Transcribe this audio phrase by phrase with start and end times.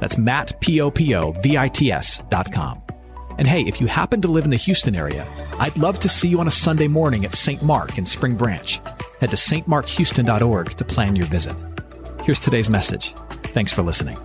[0.00, 2.82] That's Matt, P-O-P-O-V-I-T-S dot com.
[3.38, 5.26] And hey, if you happen to live in the Houston area,
[5.60, 7.62] I'd love to see you on a Sunday morning at St.
[7.62, 8.80] Mark in Spring Branch.
[9.20, 11.56] Head to stmarkhouston.org to plan your visit.
[12.24, 13.14] Here's today's message.
[13.44, 14.16] Thanks for listening.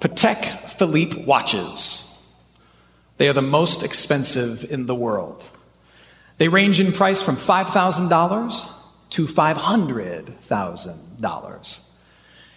[0.00, 2.08] Patek Philippe watches.
[3.18, 5.48] They are the most expensive in the world.
[6.38, 8.81] They range in price from $5,000
[9.12, 11.88] to $500,000.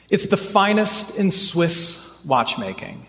[0.10, 3.08] It's the finest in Swiss watchmaking.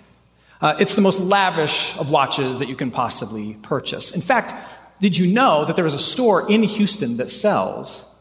[0.60, 4.10] Uh, it's the most lavish of watches that you can possibly purchase.
[4.12, 4.52] In fact,
[5.00, 8.12] did you know that there is a store in Houston that sells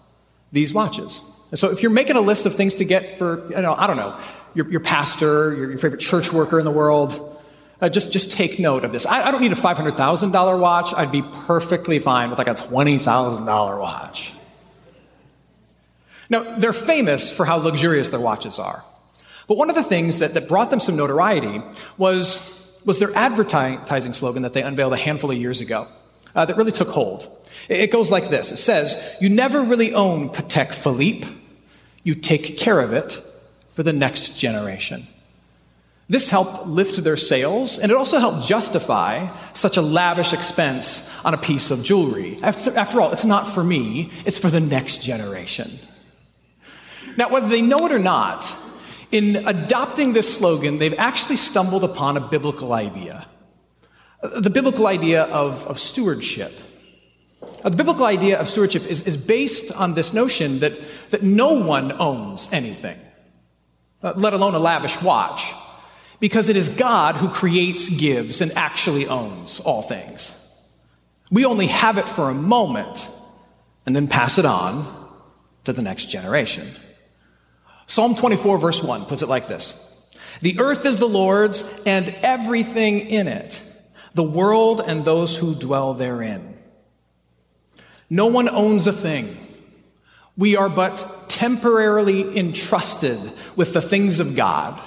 [0.52, 1.22] these watches?
[1.56, 3.98] So if you're making a list of things to get for, you know, I don't
[3.98, 4.20] know,
[4.54, 7.42] your, your pastor, your, your, favorite church worker in the world,
[7.82, 9.08] uh, just, just take note of this.
[9.08, 10.94] I, I don't need a $500,000 watch.
[10.94, 14.35] I'd be perfectly fine with like a $20,000 watch.
[16.30, 18.84] Now, they're famous for how luxurious their watches are.
[19.48, 21.62] But one of the things that, that brought them some notoriety
[21.98, 25.88] was, was their advertising slogan that they unveiled a handful of years ago
[26.34, 27.32] uh, that really took hold.
[27.70, 31.28] It, goes like this It says, You never really own Patek Philippe,
[32.04, 33.22] you take care of it
[33.72, 35.04] for the next generation.
[36.08, 41.34] This helped lift their sales, and it also helped justify such a lavish expense on
[41.34, 42.38] a piece of jewelry.
[42.44, 45.72] After, after all, it's not for me, it's for the next generation.
[47.18, 48.52] Now, whether they know it or not,
[49.12, 53.26] in adopting this slogan, they've actually stumbled upon a biblical idea.
[54.22, 56.52] The biblical idea of, of stewardship.
[57.64, 60.74] the biblical idea of stewardship is, is based on this notion that,
[61.12, 63.00] that no one owns anything,
[64.04, 65.54] uh, let alone a lavish watch,
[66.20, 70.42] because it is God who creates, gives, and actually owns all things.
[71.32, 73.08] We only have it for a moment
[73.86, 74.86] and then pass it on
[75.66, 76.68] to the next generation.
[77.88, 80.08] Psalm 24, verse 1 puts it like this
[80.42, 83.60] The earth is the Lord's and everything in it,
[84.14, 86.58] the world and those who dwell therein.
[88.10, 89.38] No one owns a thing.
[90.38, 93.20] We are but temporarily entrusted
[93.56, 94.82] with the things of God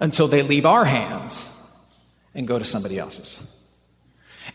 [0.00, 1.50] until they leave our hands
[2.34, 3.50] and go to somebody else's.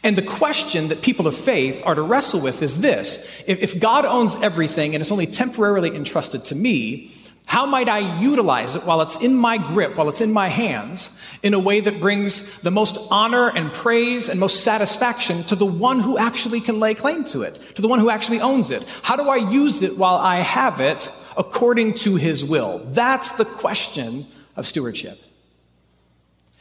[0.03, 4.05] And the question that people of faith are to wrestle with is this if, God
[4.05, 7.15] owns everything and it's only temporarily entrusted to me,
[7.49, 11.19] how might I utilize it while it's in my grip, while it's in my hands,
[11.41, 15.65] in a way that brings the most honor and praise and most satisfaction to the
[15.65, 18.83] one who actually can lay claim to it, to the one who actually owns it?
[19.01, 22.83] How do I use it while I have it according to his will?
[22.89, 25.17] That's the question of stewardship.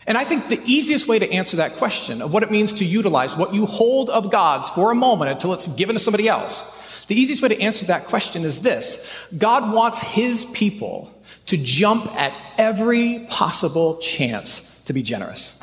[0.07, 2.87] And I think the easiest way to answer that question of what it means to
[2.87, 6.65] utilize what you hold of God's for a moment until it's given to somebody else
[7.09, 11.13] the easiest way to answer that question is this God wants his people
[11.47, 15.55] to jump at every possible chance to be generous.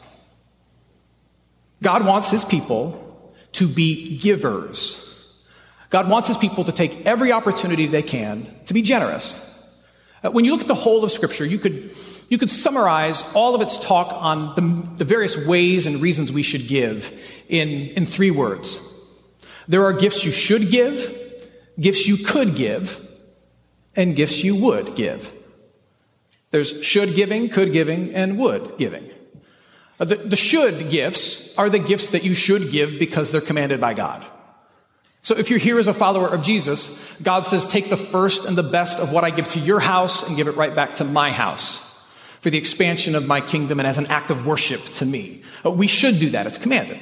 [1.81, 5.01] God wants his people to be givers.
[5.91, 9.51] God wants his people to take every opportunity they can to be generous.
[10.23, 11.95] Uh, when you look at the whole of Scripture, you could,
[12.29, 16.41] you could summarize all of its talk on the, the various ways and reasons we
[16.41, 17.13] should give
[17.47, 18.79] in, in three words.
[19.67, 21.25] There are gifts you should give,
[21.80, 23.00] gifts you could give
[23.96, 25.31] and gifts you would give.
[26.52, 29.09] There's should giving, could giving, and would giving.
[30.00, 33.80] Uh, the, the should gifts are the gifts that you should give because they're commanded
[33.80, 34.25] by God.
[35.22, 38.56] So if you're here as a follower of Jesus, God says, take the first and
[38.56, 41.04] the best of what I give to your house and give it right back to
[41.04, 41.81] my house
[42.42, 45.42] for the expansion of my kingdom and as an act of worship to me.
[45.66, 46.45] Uh, we should do that.
[46.45, 47.00] It's commanded.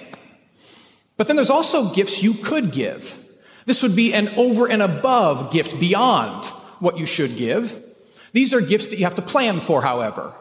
[1.17, 3.19] But then there's also gifts you could give.
[3.65, 6.45] This would be an over and above gift beyond
[6.79, 7.81] what you should give.
[8.33, 10.33] These are gifts that you have to plan for, however.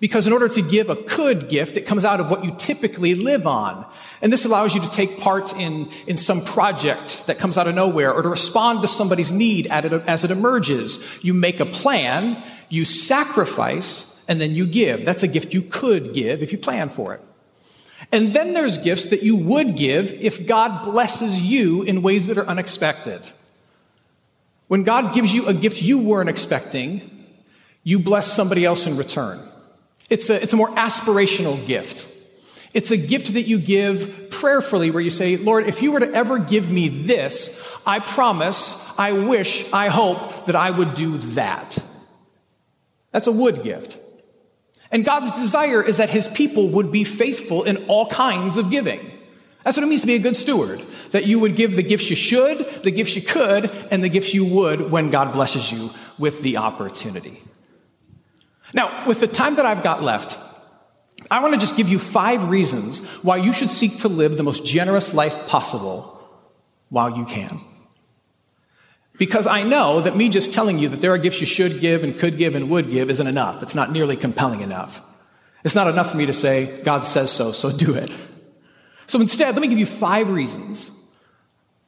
[0.00, 3.14] Because in order to give a could gift, it comes out of what you typically
[3.14, 3.86] live on.
[4.20, 7.74] And this allows you to take part in, in some project that comes out of
[7.74, 11.02] nowhere or to respond to somebody's need as it emerges.
[11.22, 15.04] You make a plan, you sacrifice, and then you give.
[15.04, 17.20] That's a gift you could give if you plan for it.
[18.12, 22.38] And then there's gifts that you would give if God blesses you in ways that
[22.38, 23.20] are unexpected.
[24.68, 27.10] When God gives you a gift you weren't expecting,
[27.82, 29.40] you bless somebody else in return.
[30.10, 32.06] It's a, it's a more aspirational gift.
[32.72, 36.12] It's a gift that you give prayerfully where you say, Lord, if you were to
[36.12, 41.78] ever give me this, I promise, I wish, I hope that I would do that.
[43.12, 43.96] That's a would gift.
[44.94, 49.00] And God's desire is that his people would be faithful in all kinds of giving.
[49.64, 50.80] That's what it means to be a good steward.
[51.10, 54.32] That you would give the gifts you should, the gifts you could, and the gifts
[54.32, 57.42] you would when God blesses you with the opportunity.
[58.72, 60.38] Now, with the time that I've got left,
[61.28, 64.44] I want to just give you five reasons why you should seek to live the
[64.44, 66.24] most generous life possible
[66.90, 67.60] while you can.
[69.16, 72.02] Because I know that me just telling you that there are gifts you should give
[72.02, 73.62] and could give and would give isn't enough.
[73.62, 75.00] It's not nearly compelling enough.
[75.64, 78.12] It's not enough for me to say, God says so, so do it.
[79.06, 80.90] So instead, let me give you five reasons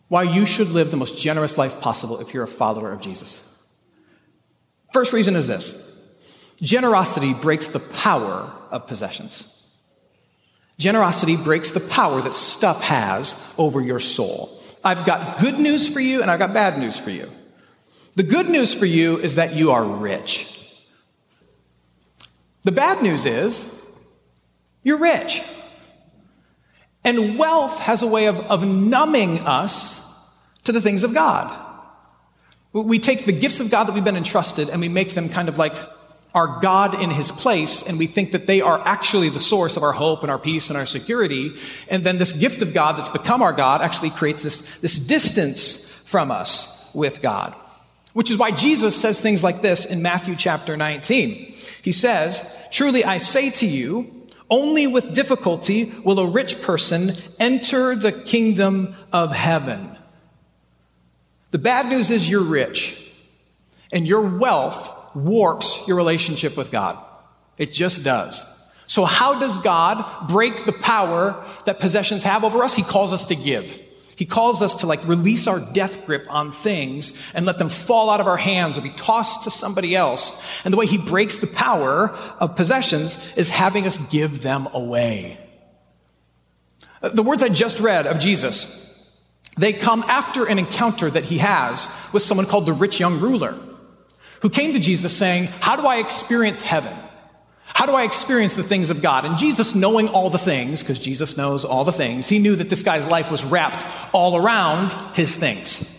[0.08, 3.40] why you should live the most generous life possible if you're a follower of Jesus.
[4.92, 5.82] First reason is this
[6.62, 9.52] generosity breaks the power of possessions.
[10.78, 14.55] Generosity breaks the power that stuff has over your soul.
[14.86, 17.28] I've got good news for you and I've got bad news for you.
[18.14, 20.52] The good news for you is that you are rich.
[22.62, 23.64] The bad news is
[24.84, 25.42] you're rich.
[27.02, 30.00] And wealth has a way of, of numbing us
[30.64, 31.64] to the things of God.
[32.72, 35.48] We take the gifts of God that we've been entrusted and we make them kind
[35.48, 35.74] of like
[36.34, 39.82] our God in his place, and we think that they are actually the source of
[39.82, 41.54] our hope and our peace and our security.
[41.88, 45.90] And then this gift of God that's become our God actually creates this, this distance
[46.04, 47.54] from us with God.
[48.12, 51.54] Which is why Jesus says things like this in Matthew chapter 19.
[51.82, 54.10] He says, Truly I say to you,
[54.48, 59.96] only with difficulty will a rich person enter the kingdom of heaven.
[61.50, 63.14] The bad news is you're rich,
[63.92, 67.02] and your wealth warps your relationship with God.
[67.58, 68.52] It just does.
[68.86, 72.74] So, how does God break the power that possessions have over us?
[72.74, 73.80] He calls us to give.
[74.14, 78.08] He calls us to like release our death grip on things and let them fall
[78.08, 80.42] out of our hands or be tossed to somebody else.
[80.64, 85.36] And the way he breaks the power of possessions is having us give them away.
[87.02, 88.82] Uh, the words I just read of Jesus,
[89.58, 93.58] they come after an encounter that he has with someone called the rich young ruler
[94.42, 96.94] who came to Jesus saying, How do I experience heaven?
[97.76, 99.26] How do I experience the things of God?
[99.26, 102.70] And Jesus, knowing all the things, because Jesus knows all the things, he knew that
[102.70, 103.84] this guy's life was wrapped
[104.14, 105.92] all around his things.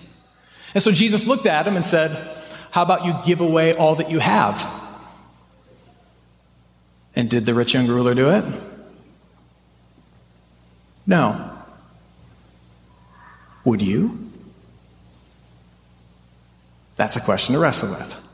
[0.74, 2.36] And so Jesus looked at him and said,
[2.72, 4.66] How about you give away all that you have?
[7.16, 8.46] And did the rich young ruler do it?
[11.06, 11.52] No.
[13.66, 14.32] Would you?
[16.96, 18.27] That's a question to wrestle with.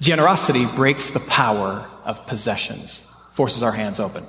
[0.00, 4.24] Generosity breaks the power of possessions, forces our hands open.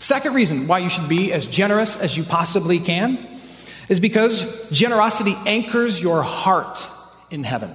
[0.00, 3.18] Second reason why you should be as generous as you possibly can
[3.88, 6.86] is because generosity anchors your heart
[7.30, 7.70] in heaven.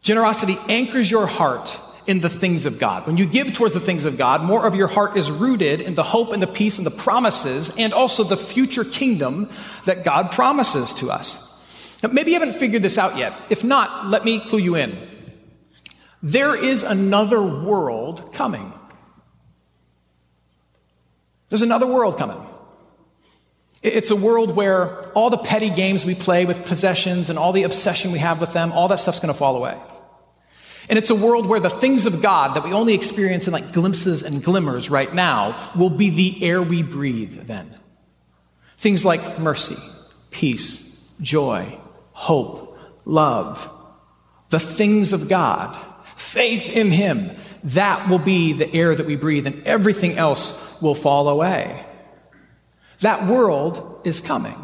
[0.00, 3.06] Generosity anchors your heart in the things of God.
[3.06, 5.94] When you give towards the things of God, more of your heart is rooted in
[5.94, 9.48] the hope and the peace and the promises and also the future kingdom
[9.84, 11.48] that God promises to us.
[12.02, 13.32] Now, maybe you haven't figured this out yet.
[13.50, 15.11] If not, let me clue you in.
[16.22, 18.72] There is another world coming.
[21.48, 22.40] There's another world coming.
[23.82, 27.64] It's a world where all the petty games we play with possessions and all the
[27.64, 29.76] obsession we have with them, all that stuff's going to fall away.
[30.88, 33.72] And it's a world where the things of God that we only experience in like
[33.72, 37.74] glimpses and glimmers right now will be the air we breathe then.
[38.78, 39.76] Things like mercy,
[40.30, 41.66] peace, joy,
[42.12, 43.68] hope, love,
[44.50, 45.76] the things of God
[46.16, 47.30] faith in Him,
[47.64, 51.84] that will be the air that we breathe, and everything else will fall away.
[53.00, 54.56] That world is coming.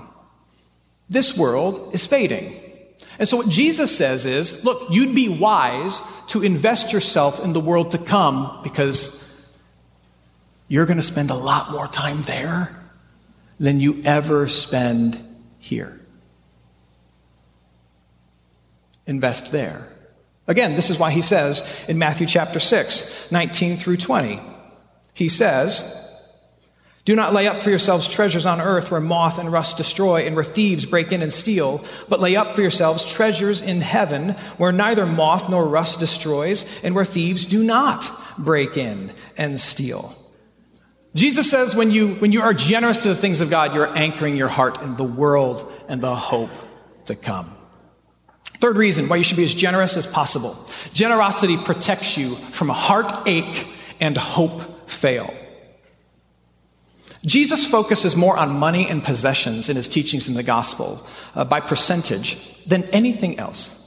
[1.08, 2.54] This world is fading.
[3.18, 7.60] And so, what Jesus says is look, you'd be wise to invest yourself in the
[7.60, 9.24] world to come because
[10.68, 12.78] you're going to spend a lot more time there
[13.58, 15.18] than you ever spend
[15.58, 16.00] here.
[19.06, 19.88] Invest there.
[20.48, 24.40] Again, this is why he says in Matthew chapter 6, 19 through 20,
[25.12, 26.06] he says,
[27.08, 30.34] do not lay up for yourselves treasures on earth where moth and rust destroy and
[30.34, 34.72] where thieves break in and steal, but lay up for yourselves treasures in heaven where
[34.72, 40.14] neither moth nor rust destroys and where thieves do not break in and steal.
[41.14, 44.36] Jesus says when you, when you are generous to the things of God, you're anchoring
[44.36, 46.50] your heart in the world and the hope
[47.06, 47.57] to come.
[48.60, 50.56] Third reason why you should be as generous as possible
[50.92, 53.66] generosity protects you from heartache
[54.00, 55.32] and hope fail.
[57.24, 61.60] Jesus focuses more on money and possessions in his teachings in the gospel uh, by
[61.60, 63.84] percentage than anything else.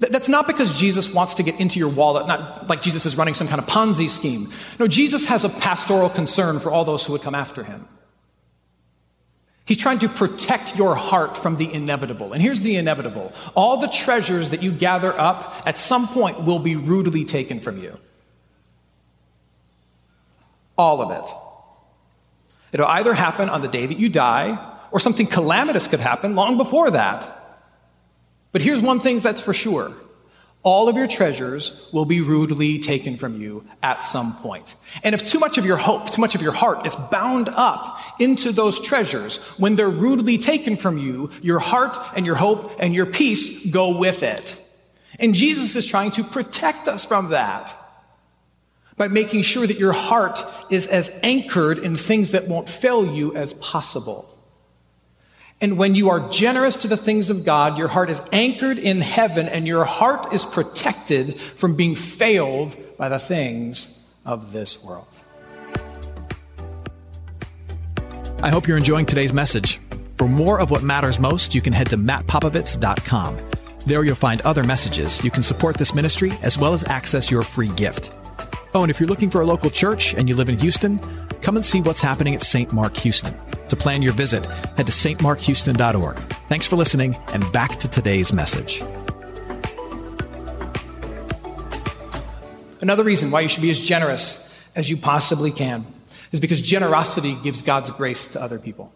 [0.00, 3.16] Th- that's not because Jesus wants to get into your wallet, not like Jesus is
[3.16, 4.50] running some kind of Ponzi scheme.
[4.78, 7.86] No, Jesus has a pastoral concern for all those who would come after him.
[9.66, 12.32] He's trying to protect your heart from the inevitable.
[12.32, 16.60] And here's the inevitable all the treasures that you gather up at some point will
[16.60, 17.98] be rudely taken from you.
[20.78, 21.30] All of it.
[22.72, 26.56] It'll either happen on the day that you die, or something calamitous could happen long
[26.56, 27.32] before that.
[28.52, 29.92] But here's one thing that's for sure
[30.66, 34.74] all of your treasures will be rudely taken from you at some point.
[35.04, 38.00] And if too much of your hope, too much of your heart is bound up
[38.18, 42.92] into those treasures, when they're rudely taken from you, your heart and your hope and
[42.92, 44.60] your peace go with it.
[45.20, 47.72] And Jesus is trying to protect us from that
[48.96, 53.36] by making sure that your heart is as anchored in things that won't fail you
[53.36, 54.35] as possible.
[55.60, 59.00] And when you are generous to the things of God, your heart is anchored in
[59.00, 65.06] heaven and your heart is protected from being failed by the things of this world.
[68.42, 69.80] I hope you're enjoying today's message.
[70.18, 73.38] For more of what matters most, you can head to mattpopovits.com.
[73.86, 75.24] There you'll find other messages.
[75.24, 78.14] You can support this ministry as well as access your free gift.
[78.74, 81.00] Oh, and if you're looking for a local church and you live in Houston,
[81.46, 82.72] come and see what's happening at St.
[82.72, 83.32] Mark Houston.
[83.68, 84.44] To plan your visit,
[84.76, 86.16] head to stmarkhouston.org.
[86.48, 88.82] Thanks for listening, and back to today's message.
[92.80, 95.84] Another reason why you should be as generous as you possibly can
[96.32, 98.92] is because generosity gives God's grace to other people.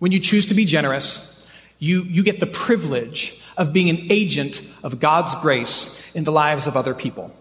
[0.00, 4.60] When you choose to be generous, you, you get the privilege of being an agent
[4.82, 7.34] of God's grace in the lives of other people.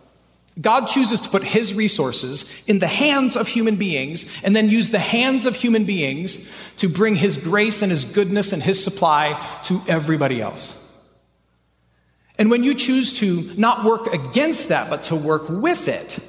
[0.61, 4.89] God chooses to put his resources in the hands of human beings and then use
[4.89, 9.33] the hands of human beings to bring his grace and his goodness and his supply
[9.63, 10.81] to everybody else.
[12.37, 16.19] And when you choose to not work against that, but to work with it,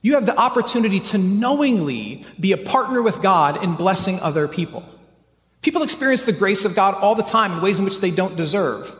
[0.00, 4.84] you have the opportunity to knowingly be a partner with God in blessing other people.
[5.60, 8.36] People experience the grace of God all the time in ways in which they don't
[8.36, 8.92] deserve.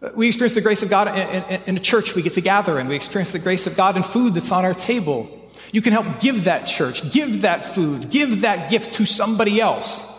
[0.00, 2.40] Uh, we experience the grace of God in, in, in, a church we get to
[2.40, 2.88] gather in.
[2.88, 5.34] We experience the grace of God in food that's on our table.
[5.72, 10.14] You can help give that church, give that food, give that gift to somebody else.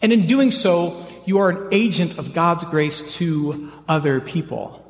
[0.00, 4.86] And in doing so, you are an agent of God's grace to other people.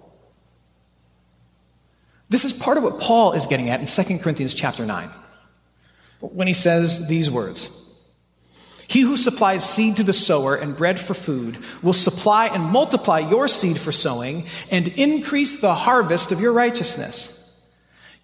[2.28, 5.10] This is part of what Paul is getting at in 2 Corinthians chapter 9
[6.20, 7.79] when he says these words.
[8.90, 13.20] He who supplies seed to the sower and bread for food will supply and multiply
[13.20, 17.36] your seed for sowing and increase the harvest of your righteousness.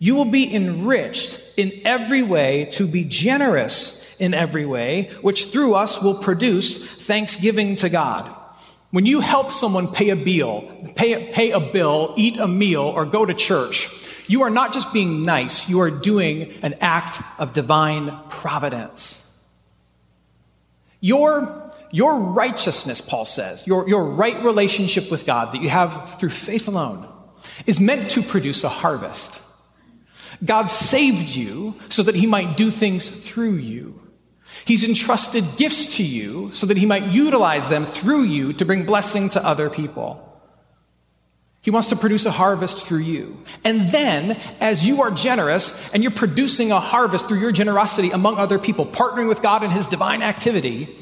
[0.00, 5.74] You will be enriched in every way to be generous in every way, which through
[5.76, 8.28] us will produce thanksgiving to God.
[8.90, 13.04] When you help someone pay a bill, pay, pay a bill, eat a meal, or
[13.04, 13.88] go to church,
[14.26, 19.22] you are not just being nice, you are doing an act of divine providence.
[21.00, 26.30] Your, your righteousness, Paul says, your, your right relationship with God that you have through
[26.30, 27.08] faith alone,
[27.66, 29.38] is meant to produce a harvest.
[30.44, 34.00] God saved you so that he might do things through you.
[34.64, 38.84] He's entrusted gifts to you so that he might utilize them through you to bring
[38.84, 40.25] blessing to other people.
[41.66, 43.36] He wants to produce a harvest through you.
[43.64, 48.36] And then, as you are generous and you're producing a harvest through your generosity among
[48.36, 50.96] other people, partnering with God in His divine activity,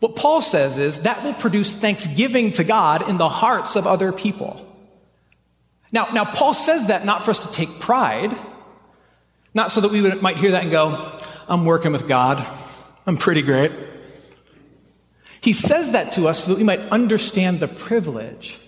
[0.00, 4.10] what Paul says is that will produce thanksgiving to God in the hearts of other
[4.10, 4.66] people.
[5.92, 8.36] Now, now Paul says that not for us to take pride,
[9.54, 12.44] not so that we would, might hear that and go, I'm working with God.
[13.06, 13.70] I'm pretty great.
[15.40, 18.58] He says that to us so that we might understand the privilege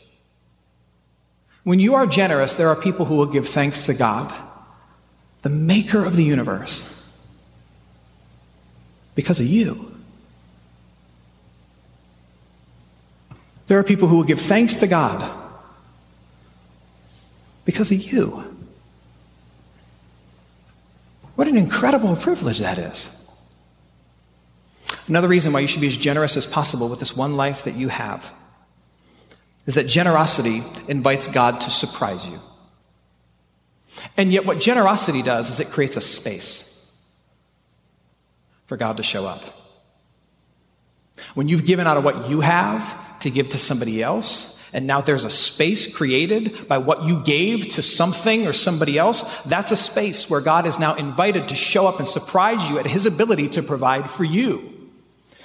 [1.66, 4.32] when you are generous, there are people who will give thanks to God,
[5.42, 7.26] the maker of the universe,
[9.16, 9.92] because of you.
[13.66, 15.28] There are people who will give thanks to God
[17.64, 18.44] because of you.
[21.34, 23.10] What an incredible privilege that is.
[25.08, 27.74] Another reason why you should be as generous as possible with this one life that
[27.74, 28.24] you have
[29.66, 32.38] is that generosity invites God to surprise you.
[34.16, 36.62] And yet, what generosity does is it creates a space
[38.66, 39.42] for God to show up.
[41.34, 45.00] When you've given out of what you have to give to somebody else, and now
[45.00, 49.76] there's a space created by what you gave to something or somebody else, that's a
[49.76, 53.48] space where God is now invited to show up and surprise you at his ability
[53.50, 54.90] to provide for you,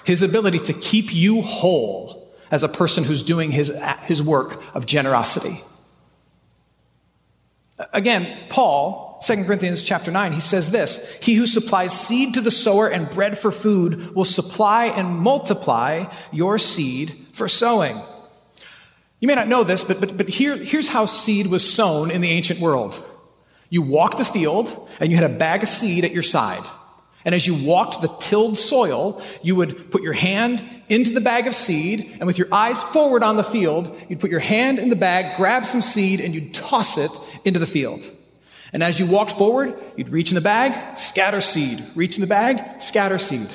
[0.04, 2.21] his ability to keep you whole
[2.52, 3.72] as a person who's doing his,
[4.04, 5.62] his work of generosity.
[7.94, 12.52] Again, Paul, 2 Corinthians chapter 9, he says this He who supplies seed to the
[12.52, 18.00] sower and bread for food will supply and multiply your seed for sowing.
[19.20, 22.22] You may not know this, but, but, but here, here's how seed was sown in
[22.22, 23.02] the ancient world.
[23.70, 26.64] You walked the field and you had a bag of seed at your side.
[27.26, 31.48] And as you walked the tilled soil, you would put your hand into the bag
[31.48, 34.90] of seed, and with your eyes forward on the field, you'd put your hand in
[34.90, 37.12] the bag, grab some seed, and you'd toss it
[37.46, 38.10] into the field.
[38.74, 41.84] And as you walked forward, you'd reach in the bag, scatter seed.
[41.96, 43.48] Reach in the bag, scatter seed.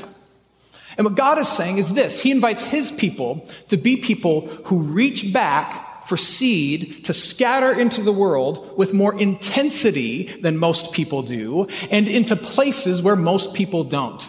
[0.96, 4.80] And what God is saying is this He invites His people to be people who
[4.80, 11.22] reach back for seed to scatter into the world with more intensity than most people
[11.22, 14.28] do and into places where most people don't.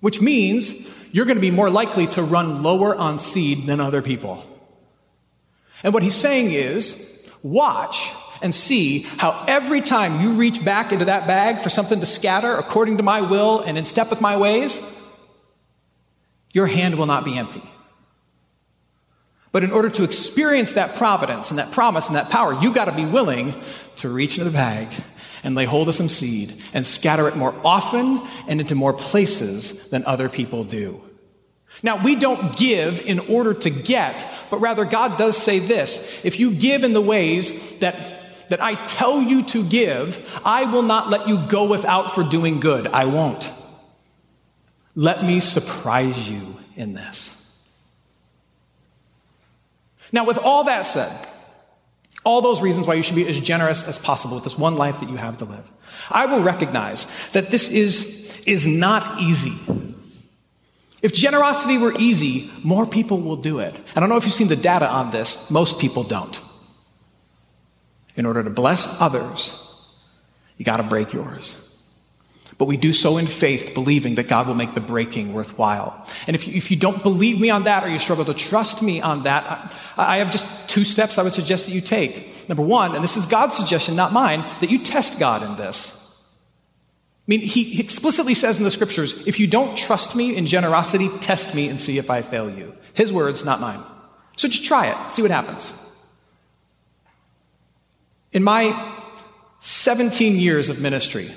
[0.00, 4.00] Which means you're going to be more likely to run lower on seed than other
[4.00, 4.46] people.
[5.82, 11.06] And what he's saying is, watch and see how every time you reach back into
[11.06, 14.36] that bag for something to scatter according to my will and in step with my
[14.36, 14.80] ways,
[16.52, 17.62] your hand will not be empty.
[19.52, 22.84] But in order to experience that providence and that promise and that power, you got
[22.84, 23.54] to be willing
[23.96, 24.88] to reach into the bag
[25.42, 29.90] and lay hold of some seed and scatter it more often and into more places
[29.90, 31.00] than other people do.
[31.82, 36.24] Now, we don't give in order to get, but rather God does say this.
[36.24, 37.96] If you give in the ways that
[38.50, 42.58] that I tell you to give, I will not let you go without for doing
[42.58, 42.88] good.
[42.88, 43.48] I won't.
[44.96, 47.39] Let me surprise you in this.
[50.12, 51.10] Now, with all that said,
[52.24, 55.00] all those reasons why you should be as generous as possible with this one life
[55.00, 55.70] that you have to live,
[56.10, 59.54] I will recognize that this is, is not easy.
[61.02, 63.74] If generosity were easy, more people will do it.
[63.96, 66.38] I don't know if you've seen the data on this, most people don't.
[68.16, 69.96] In order to bless others,
[70.58, 71.69] you got to break yours.
[72.60, 76.06] But we do so in faith, believing that God will make the breaking worthwhile.
[76.26, 78.82] And if you, if you don't believe me on that or you struggle to trust
[78.82, 82.50] me on that, I, I have just two steps I would suggest that you take.
[82.50, 85.96] Number one, and this is God's suggestion, not mine, that you test God in this.
[87.26, 91.08] I mean, he explicitly says in the scriptures, if you don't trust me in generosity,
[91.20, 92.76] test me and see if I fail you.
[92.92, 93.82] His words, not mine.
[94.36, 95.72] So just try it, see what happens.
[98.32, 98.94] In my
[99.60, 101.30] 17 years of ministry,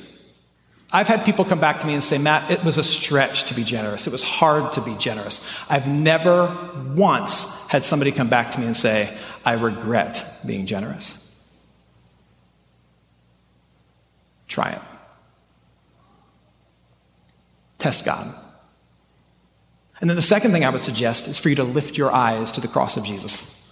[0.94, 3.56] I've had people come back to me and say, Matt, it was a stretch to
[3.56, 4.06] be generous.
[4.06, 5.46] It was hard to be generous.
[5.68, 9.12] I've never once had somebody come back to me and say,
[9.44, 11.20] I regret being generous.
[14.48, 14.82] Try it.
[17.80, 18.32] Test God.
[20.00, 22.52] And then the second thing I would suggest is for you to lift your eyes
[22.52, 23.63] to the cross of Jesus.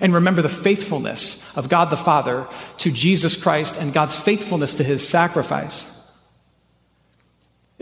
[0.00, 4.84] And remember the faithfulness of God the Father to Jesus Christ and God's faithfulness to
[4.84, 5.90] his sacrifice.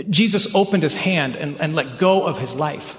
[0.08, 2.96] Jesus opened his hand and, and let go of his life.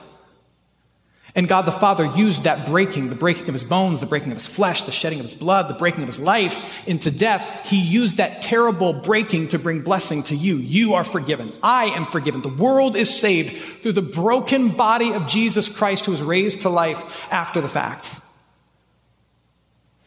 [1.36, 4.38] And God the Father used that breaking, the breaking of his bones, the breaking of
[4.38, 7.68] his flesh, the shedding of his blood, the breaking of his life into death.
[7.68, 10.58] He used that terrible breaking to bring blessing to you.
[10.58, 11.52] You are forgiven.
[11.64, 12.44] I am forgiven.
[12.44, 16.70] The world is saved through the broken body of Jesus Christ who was raised to
[16.70, 18.12] life after the fact.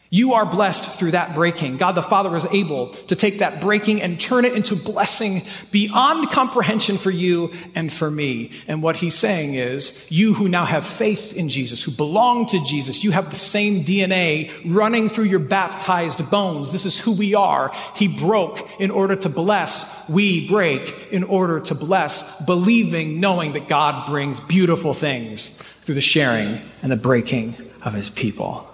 [0.09, 1.77] You are blessed through that breaking.
[1.77, 5.41] God the Father is able to take that breaking and turn it into blessing
[5.71, 8.51] beyond comprehension for you and for me.
[8.69, 12.63] And what he's saying is, you who now have faith in Jesus, who belong to
[12.63, 16.71] Jesus, you have the same DNA running through your baptized bones.
[16.71, 17.73] This is who we are.
[17.95, 20.09] He broke in order to bless.
[20.09, 26.01] We break in order to bless, believing, knowing that God brings beautiful things through the
[26.01, 28.73] sharing and the breaking of his people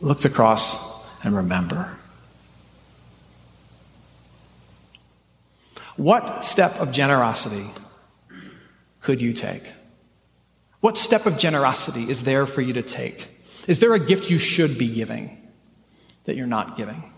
[0.00, 1.96] looks across and remember.
[5.96, 7.66] What step of generosity
[9.00, 9.62] could you take?
[10.80, 13.28] What step of generosity is there for you to take?
[13.66, 15.40] Is there a gift you should be giving
[16.24, 17.12] that you're not giving?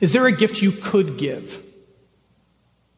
[0.00, 1.60] Is there a gift you could give?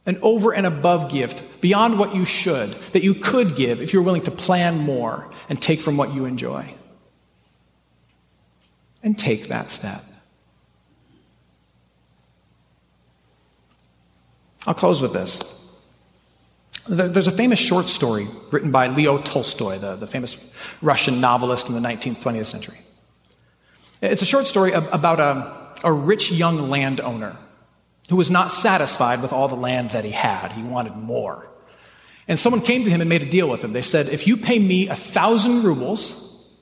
[0.05, 4.03] An over and above gift beyond what you should that you could give if you're
[4.03, 6.75] willing to plan more and take from what you enjoy?
[9.07, 10.03] And take that step.
[14.67, 15.41] I'll close with this.
[16.89, 21.75] There's a famous short story written by Leo Tolstoy, the, the famous Russian novelist in
[21.75, 22.79] the 19th, 20th century.
[24.03, 27.37] It's a short story about a, a rich young landowner
[28.09, 30.51] who was not satisfied with all the land that he had.
[30.51, 31.49] He wanted more.
[32.27, 33.73] And someone came to him and made a deal with him.
[33.73, 36.53] They said, If you pay me a thousand rubles,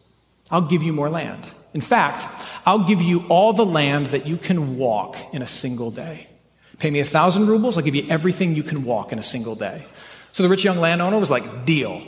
[0.50, 1.48] I'll give you more land.
[1.74, 2.26] In fact,
[2.64, 6.28] I'll give you all the land that you can walk in a single day.
[6.78, 9.54] Pay me a thousand rubles, I'll give you everything you can walk in a single
[9.54, 9.84] day.
[10.32, 12.02] So the rich young landowner was like, deal.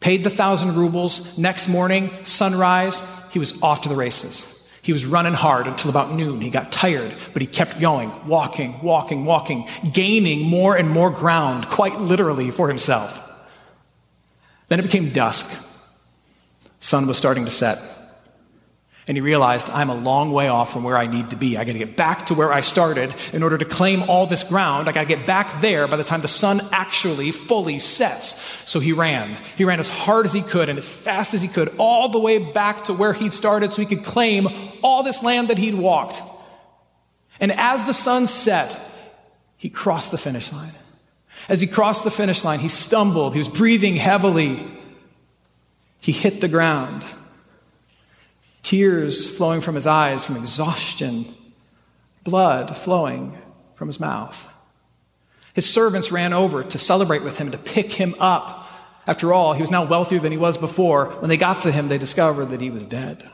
[0.00, 1.38] Paid the thousand rubles.
[1.38, 4.54] Next morning, sunrise, he was off to the races.
[4.82, 6.40] He was running hard until about noon.
[6.40, 11.68] He got tired, but he kept going, walking, walking, walking, gaining more and more ground,
[11.68, 13.18] quite literally for himself.
[14.68, 15.64] Then it became dusk.
[16.80, 17.78] Sun was starting to set.
[19.08, 21.56] And he realized, I'm a long way off from where I need to be.
[21.56, 24.86] I gotta get back to where I started in order to claim all this ground.
[24.86, 28.38] I gotta get back there by the time the sun actually fully sets.
[28.68, 29.38] So he ran.
[29.56, 32.20] He ran as hard as he could and as fast as he could, all the
[32.20, 34.46] way back to where he'd started so he could claim
[34.82, 36.22] all this land that he'd walked.
[37.40, 38.78] And as the sun set,
[39.56, 40.72] he crossed the finish line.
[41.48, 43.32] As he crossed the finish line, he stumbled.
[43.32, 44.60] He was breathing heavily.
[45.98, 47.06] He hit the ground.
[48.68, 51.24] Tears flowing from his eyes from exhaustion,
[52.22, 53.34] blood flowing
[53.76, 54.46] from his mouth.
[55.54, 58.68] His servants ran over to celebrate with him, to pick him up.
[59.06, 61.06] After all, he was now wealthier than he was before.
[61.06, 63.26] When they got to him, they discovered that he was dead.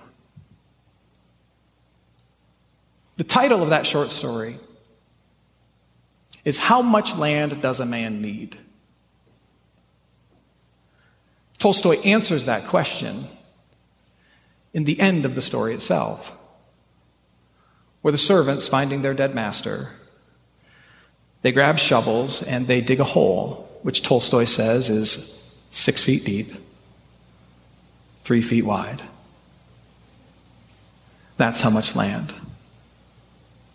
[3.16, 4.56] The title of that short story
[6.44, 8.56] is How Much Land Does a Man Need?
[11.58, 13.26] Tolstoy answers that question
[14.74, 16.32] in the end of the story itself,
[18.02, 19.88] where the servants, finding their dead master,
[21.42, 26.52] they grab shovels and they dig a hole, which Tolstoy says is six feet deep,
[28.24, 29.00] three feet wide.
[31.37, 32.34] That's how much land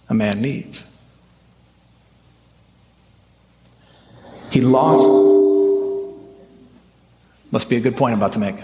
[0.10, 0.86] a man needs.
[4.50, 5.08] He lost.
[7.52, 8.56] Must be a good point I'm about to make.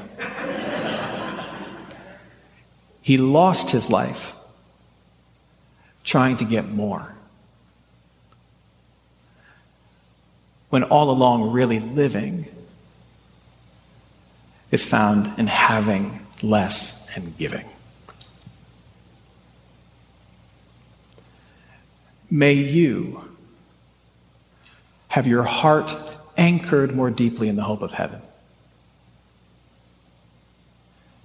[3.06, 4.34] He lost his life
[6.04, 7.14] trying to get more.
[10.72, 12.48] When all along, really living
[14.72, 17.70] is found in having less and giving.
[22.32, 23.24] May you
[25.10, 25.94] have your heart
[26.38, 28.24] anchored more deeply in the hope of heaven.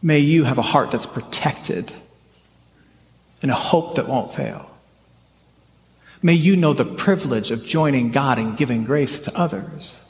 [0.03, 1.93] May you have a heart that's protected
[3.43, 4.71] and a hope that won't fail.
[6.23, 10.07] May you know the privilege of joining God and giving grace to others.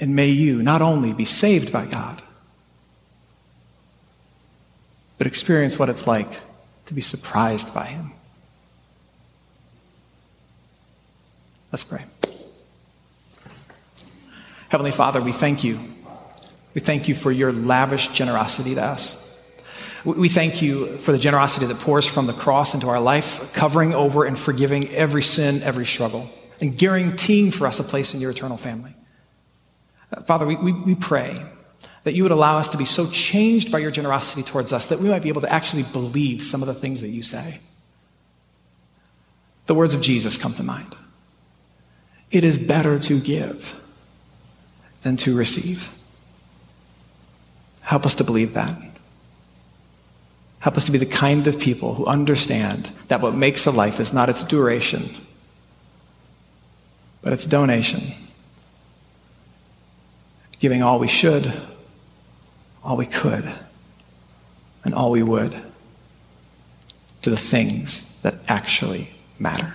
[0.00, 2.22] And may you not only be saved by God,
[5.18, 6.28] but experience what it's like
[6.86, 8.12] to be surprised by Him.
[11.72, 12.04] Let's pray.
[14.68, 15.78] Heavenly Father, we thank you.
[16.74, 19.24] We thank you for your lavish generosity to us.
[20.04, 23.94] We thank you for the generosity that pours from the cross into our life, covering
[23.94, 28.30] over and forgiving every sin, every struggle, and guaranteeing for us a place in your
[28.30, 28.94] eternal family.
[30.12, 31.44] Uh, Father, we, we, we pray
[32.04, 34.98] that you would allow us to be so changed by your generosity towards us that
[34.98, 37.58] we might be able to actually believe some of the things that you say.
[39.66, 40.94] The words of Jesus come to mind.
[42.30, 43.74] It is better to give
[45.02, 45.88] than to receive.
[47.88, 48.74] Help us to believe that.
[50.58, 53.98] Help us to be the kind of people who understand that what makes a life
[53.98, 55.08] is not its duration,
[57.22, 58.02] but its donation.
[60.60, 61.50] Giving all we should
[62.84, 63.50] all we could
[64.84, 65.56] and all we would
[67.22, 69.74] to the things that actually matter.